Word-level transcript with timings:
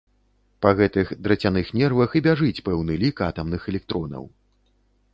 Па 0.65 0.71
гэтых 0.79 1.11
драцяных 1.27 1.69
нервах 1.81 2.17
і 2.17 2.23
бяжыць 2.31 2.63
пэўны 2.71 2.93
лік 3.07 3.25
атамных 3.31 3.61
электронаў. 3.75 4.23